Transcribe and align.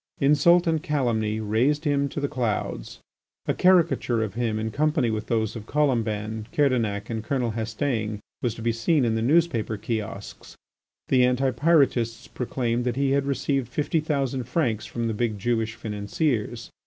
Insult 0.19 0.65
and 0.65 0.81
calumny 0.81 1.39
raised 1.39 1.85
him 1.85 2.09
to 2.09 2.19
the 2.19 2.27
clouds. 2.27 3.01
A 3.45 3.53
caricature 3.53 4.23
of 4.23 4.33
him 4.33 4.57
in 4.57 4.71
company 4.71 5.11
with 5.11 5.27
those 5.27 5.55
of 5.55 5.67
Colomban, 5.67 6.47
Kerdanic, 6.51 7.11
and 7.11 7.23
Colonel 7.23 7.51
Hastaing 7.51 8.17
was 8.41 8.55
to 8.55 8.63
be 8.63 8.71
seen 8.71 9.05
in 9.05 9.13
the 9.13 9.21
newspaper 9.21 9.77
kiosks. 9.77 10.55
The 11.09 11.23
Anti 11.23 11.51
Pyrotists 11.51 12.27
proclaimed 12.27 12.83
that 12.85 12.95
he 12.95 13.11
had 13.11 13.27
received 13.27 13.67
fifty 13.69 13.99
thousand 13.99 14.45
francs 14.45 14.87
from 14.87 15.05
the 15.05 15.13
big 15.13 15.37
Jewish 15.37 15.75
financiers. 15.75 16.71